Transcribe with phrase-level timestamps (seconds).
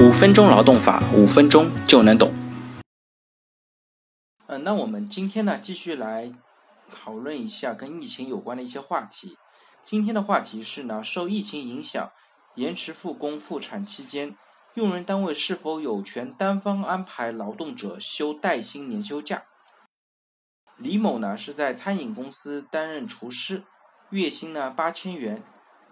[0.00, 2.34] 五分钟劳动法，五分钟就能懂。
[4.46, 6.32] 嗯，那我们今天呢，继续来
[6.92, 9.38] 讨论一下跟疫情有关的一些话题。
[9.84, 12.10] 今天的话题是呢，受疫情影响，
[12.56, 14.36] 延迟复工复产期间，
[14.74, 19.44] 用人单位是否有权单方安排劳动者休带薪年休假？
[20.76, 23.62] 李某呢是在餐饮公司担任厨师，
[24.10, 25.44] 月薪呢八千元。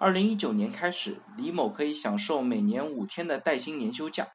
[0.03, 4.33] 二零一九年开始，李某可以享受每年五天的带薪年休假。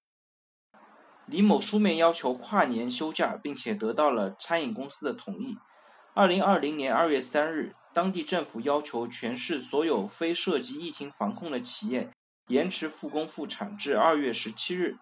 [1.26, 5.58] 李某书面要求跨年休假，并且得到了餐饮公司的同意。
[6.14, 12.14] 二零二零年二月三日，当地政府要求全市所有非涉及疫情防控的企业
[12.48, 14.96] 延迟复工复产至二月十七日。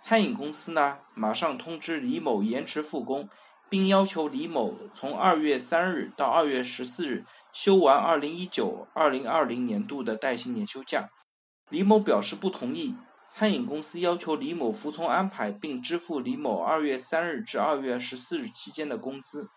[0.00, 3.26] 餐饮公司呢，马上通知李某延迟复工。
[3.70, 11.08] 并要求李某从二月三日到二月十四日休完二零一九二零二零年度的带薪年休假。
[11.68, 12.96] 李某表示不同意，
[13.28, 19.48] 餐饮公司要求李某服从安排，并支付李某二月三日至二月十四日期间的工资。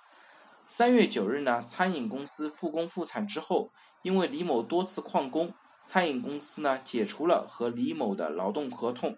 [0.68, 3.72] 三月九日呢，餐饮公司复工复产之后，
[4.04, 5.52] 因为李某多次旷工，
[5.88, 9.18] 餐饮公司呢解除了和李某的劳动合同。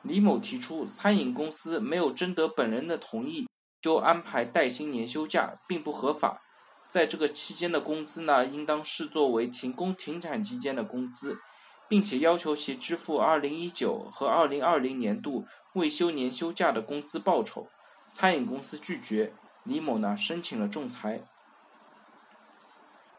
[0.00, 3.46] 李某提出，餐饮公司没有征得本人的同意。
[3.86, 6.42] 就安排带薪年休假并不合法，
[6.90, 11.38] 在这个期间的工资呢，应当视作为停工停产期间的工资，
[11.86, 17.68] 并且要求其支付二零一九和二零二零年度未休年休假的工资报酬。
[18.10, 21.22] 餐饮公司拒绝，李某呢申请了仲裁。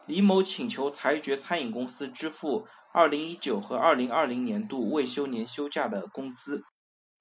[0.04, 6.62] 李某请求裁决餐饮公司支付二零一九和二零二零年度未休年休假的工资。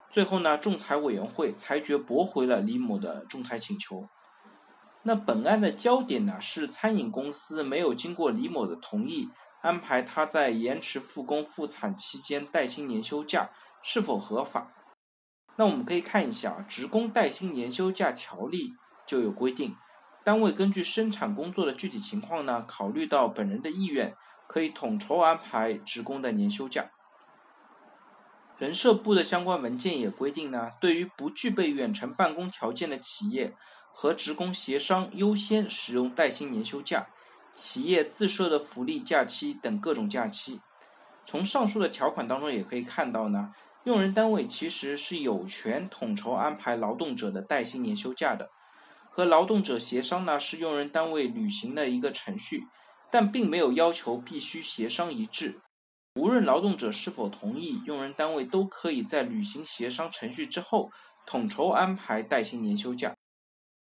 [0.09, 4.07] 最后呢，仲裁委员会裁决驳回了李某的仲裁请求。
[5.03, 9.29] 那本案的焦点呢是餐饮公司没有经过李某的同意
[9.61, 13.49] 安排他在延迟复工复产期间带薪年休假
[13.81, 14.73] 是否合法？
[15.55, 18.69] 那我们可以看一下《职工带薪年休假条例》
[19.05, 19.75] 就有规定，
[20.23, 24.13] 单位根据生产工作的具体情况呢，考虑到本人的意愿，
[24.47, 26.91] 可以统筹安排职工的年休假。
[28.57, 33.53] 人社部的相关文件也规定呢，对于不具备远程办公条件的企业
[33.93, 37.07] 和职工协商优先使用带薪年休假、
[37.53, 40.59] 企业自设的福利假期等各种假期。
[41.23, 43.53] 从上述的条款当中也可以看到呢，
[43.83, 48.49] 用人单位其实是有权统筹安排劳动者的带薪年休假的。
[49.11, 52.63] 和劳动者协商呢，是用人单位履行的一个程序，
[53.11, 55.59] 但并没有要求必须协商一致。
[56.17, 60.89] 无论劳动者是否同意，用人单位都可以在履行协商程序之后，
[61.27, 63.15] 统筹安排带薪年休假。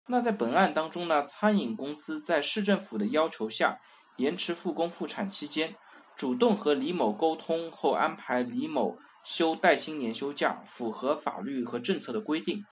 [0.07, 3.79] 那在本案当中呢，餐饮公司在市政府的要求下，
[4.17, 5.75] 延迟复工复产期间，
[6.17, 12.65] 主动和李某沟通后安排李某休带薪年休假，符合法律和政策的规定，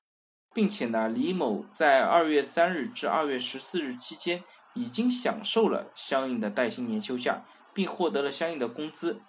[0.53, 4.43] 并且呢，李某在二月三日至二月十四日期间
[4.75, 9.21] 已经享受了相应的带薪年休假，并获得了相应的工资。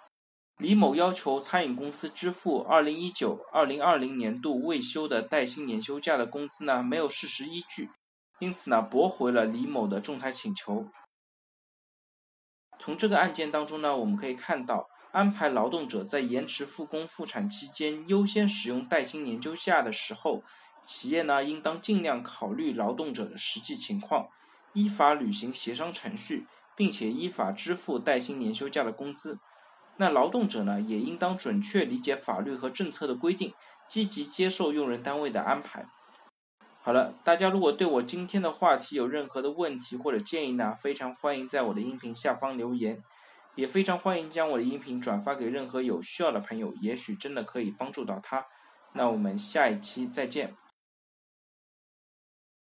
[0.57, 7.89] 李某要求餐饮公司支付二零一九、二零二零年度未休的带薪年休假的工资呢，没有事实依据，
[8.39, 10.87] 因此呢，驳回了李某的仲裁请求。
[12.79, 20.41] 从这个案件当中呢，我们可以看到，安排劳动者在延迟复工复产期间优先使用带薪年休假的时候，
[20.85, 24.29] 企业呢应当尽量考虑劳动者的实际情况，
[24.71, 29.37] 依法履行协商程序，并且依法支付带薪年休假的工资。
[29.97, 33.53] 那劳动者呢，也应当准确理解法律和政策的规定，
[33.87, 35.85] 积极接受用人单位的安排。
[36.81, 43.01] 好了，大家如果对我今天的话题有任何的问题或者建议呢，非常欢迎在我的音频下方留言，
[43.55, 48.45] 也非常欢迎将我的音频转发给任何有需要的朋友，也许真的可以帮助到他。
[48.93, 50.55] 那我们下一期再见。